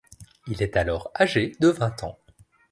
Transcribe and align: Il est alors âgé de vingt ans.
Il 0.47 0.63
est 0.63 0.77
alors 0.77 1.11
âgé 1.15 1.51
de 1.59 1.67
vingt 1.67 2.01
ans. 2.03 2.17